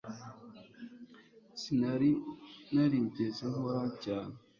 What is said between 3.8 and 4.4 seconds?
cyane